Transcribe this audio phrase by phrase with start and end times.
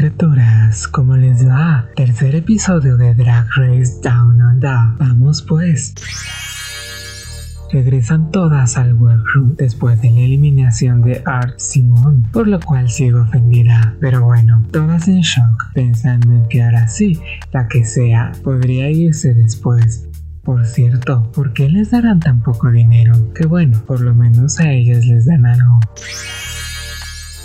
[0.00, 1.90] criaturas, ¿cómo les va?
[1.94, 4.78] Tercer episodio de Drag Race Down Under.
[4.98, 5.92] Vamos pues.
[7.70, 13.20] Regresan todas al workroom después de la eliminación de Art Simon, por lo cual sigo
[13.20, 13.94] ofendida.
[14.00, 17.20] Pero bueno, todas en shock, pensando en que ahora sí,
[17.52, 20.08] la que sea, podría irse después.
[20.42, 23.34] Por cierto, ¿por qué les darán tan poco dinero?
[23.34, 25.78] Que bueno, por lo menos a ellas les dan algo.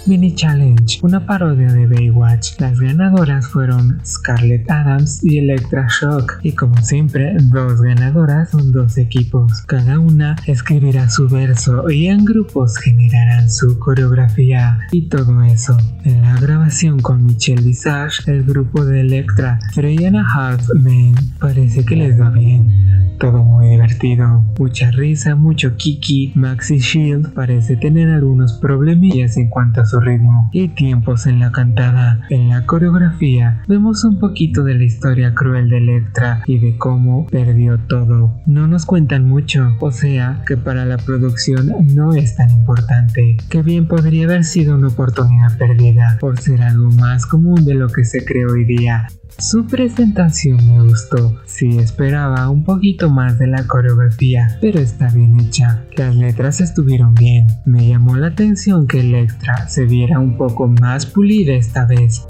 [0.08, 2.60] Mini Challenge, una parodia de Baywatch.
[2.60, 8.98] Las ganadoras fueron Scarlett Adams y Electra Shock, y como siempre, dos ganadoras son dos
[8.98, 9.64] equipos.
[9.68, 15.76] Cada una escribirá su verso y en grupos generarán su coreografía y todo eso.
[16.04, 21.16] En la grabación con Michelle Visage, el grupo de Electra, Three and a Half Men,
[21.40, 22.85] parece que les va bien.
[23.20, 26.34] Todo muy divertido, mucha risa, mucho kiki.
[26.36, 31.52] Maxi Shield parece tener algunos problemillas en cuanto a su ritmo y tiempos en la
[31.52, 32.22] cantada.
[32.30, 37.26] En la coreografía vemos un poquito de la historia cruel de Electra y de cómo
[37.28, 38.34] perdió todo.
[38.46, 43.62] No nos cuentan mucho, o sea que para la producción no es tan importante, que
[43.62, 48.04] bien podría haber sido una oportunidad perdida por ser algo más común de lo que
[48.04, 49.08] se cree hoy día.
[49.38, 55.38] Su presentación me gustó, sí esperaba un poquito más de la coreografía, pero está bien
[55.42, 55.84] hecha.
[55.98, 60.68] Las letras estuvieron bien, me llamó la atención que el extra se viera un poco
[60.68, 62.26] más pulida esta vez.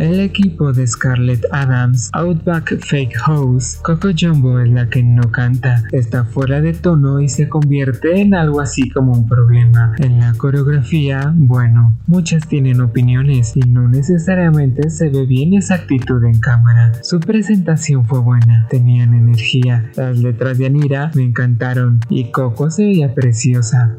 [0.00, 5.84] El equipo de Scarlett Adams, Outback Fake House, Coco Jumbo es la que no canta,
[5.92, 9.94] está fuera de tono y se convierte en algo así como un problema.
[9.98, 16.24] En la coreografía, bueno, muchas tienen opiniones y no necesariamente se ve bien esa actitud
[16.24, 16.94] en cámara.
[17.02, 22.84] Su presentación fue buena, tenían energía, las letras de Anira me encantaron y Coco se
[22.84, 23.98] veía preciosa.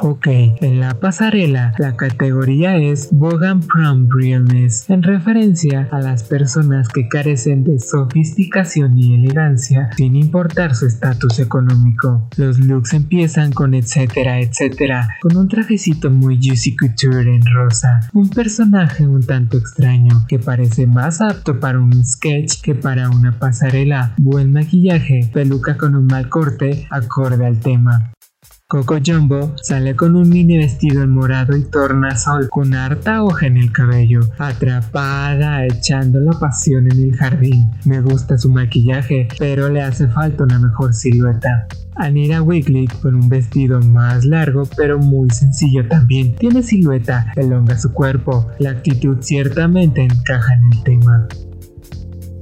[0.00, 6.88] Ok, en la pasarela la categoría es Bogan Prom Realness, en referencia a las personas
[6.88, 12.28] que carecen de sofisticación y elegancia sin importar su estatus económico.
[12.36, 18.30] Los looks empiezan con etcétera, etcétera, con un trajecito muy juicy couture en rosa, un
[18.30, 24.14] personaje un tanto extraño que parece más apto para un sketch que para una pasarela,
[24.18, 28.12] buen maquillaje, peluca con un mal corte acorde al tema.
[28.70, 33.56] Coco Jumbo sale con un mini vestido en morado y tornasol con harta hoja en
[33.56, 37.70] el cabello, atrapada echando la pasión en el jardín.
[37.86, 41.66] Me gusta su maquillaje, pero le hace falta una mejor silueta.
[41.96, 46.36] Anira Wigley con un vestido más largo pero muy sencillo también.
[46.36, 51.26] Tiene silueta, elonga su cuerpo, la actitud ciertamente encaja en el tema.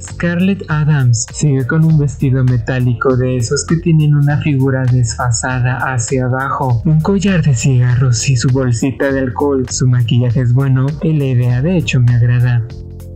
[0.06, 6.26] Scarlett Adams sigue con un vestido metálico de esos que tienen una figura desfasada hacia
[6.26, 9.66] abajo, un collar de cigarros y su bolsita de alcohol.
[9.68, 12.66] Su maquillaje es bueno y la idea de hecho me agrada.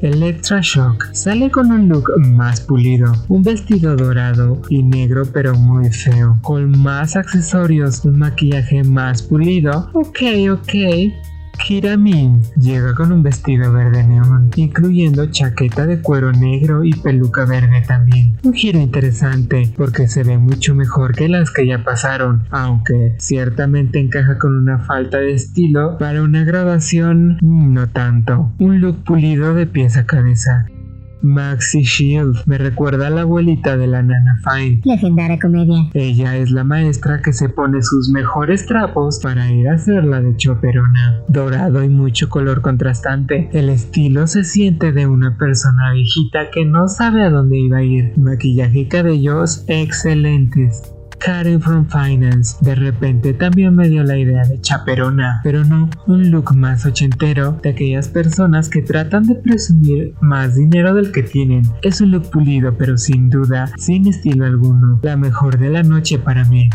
[0.03, 5.91] Electra Shock sale con un look más pulido, un vestido dorado y negro pero muy
[5.91, 9.91] feo, con más accesorios, un maquillaje más pulido.
[9.93, 10.21] Ok,
[10.51, 10.73] ok,
[11.63, 17.45] Kira Min llega con un vestido verde neón, incluyendo chaqueta de cuero negro y peluca
[17.45, 18.37] verde también.
[18.43, 24.01] Un giro interesante porque se ve mucho mejor que las que ya pasaron, aunque ciertamente
[24.01, 28.53] encaja con una falta de estilo para una grabación no tanto.
[28.59, 30.67] Un look pulido de pies a cabeza.
[31.23, 34.81] Maxi Shield me recuerda a la abuelita de la nana Fine.
[34.85, 35.91] Legendaria comedia.
[35.95, 40.37] Ella es la maestra que se pone sus mejores trapos para ir a hacerla de
[40.37, 41.23] choperona.
[41.29, 43.49] Dorado y mucho color contrastante.
[43.53, 47.83] El estilo se siente de una persona viejita que no sabe a dónde iba a
[47.83, 48.17] ir.
[48.17, 50.83] Maquillaje y cabellos excelentes.
[51.21, 56.31] Karen from Finance de repente también me dio la idea de chaperona, pero no, un
[56.31, 61.63] look más ochentero de aquellas personas que tratan de presumir más dinero del que tienen.
[61.83, 66.19] Es un look pulido pero sin duda, sin estilo alguno, la mejor de la noche
[66.19, 66.71] para mí.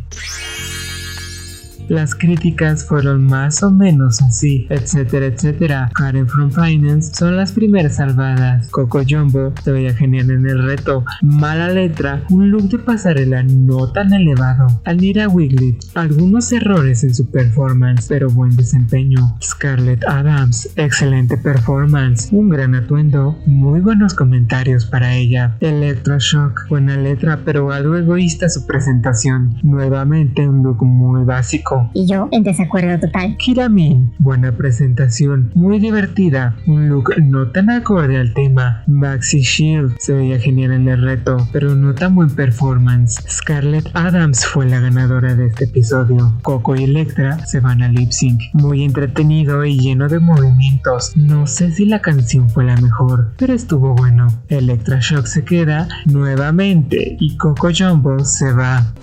[1.88, 5.92] Las críticas fueron más o menos así, etcétera, etcétera.
[5.94, 8.68] Karen from Finance son las primeras salvadas.
[8.70, 11.06] Coco Jumbo se veía genial en el reto.
[11.22, 14.66] Mala letra, un look de pasarela no tan elevado.
[14.84, 19.38] Alira Wigley, algunos errores en su performance, pero buen desempeño.
[19.44, 25.56] Scarlett Adams, excelente performance, un gran atuendo, muy buenos comentarios para ella.
[25.60, 29.58] Electroshock, buena letra, pero algo egoísta su presentación.
[29.62, 33.36] Nuevamente un look muy básico Y yo en desacuerdo total.
[33.38, 38.84] Kiramin, buena presentación, muy divertida, un look no tan acorde al tema.
[38.88, 43.22] Maxi Shield se veía genial en el reto, pero no tan buen performance.
[43.30, 46.34] Scarlett Adams fue la ganadora de este episodio.
[46.42, 48.42] Coco y Electra se van a lip sync.
[48.54, 51.16] Muy entretenido y lleno de movimientos.
[51.16, 54.28] No sé si la canción fue la mejor, pero estuvo bueno.
[54.50, 58.94] Electra Shock se queda nuevamente y Coco Jumbo se va.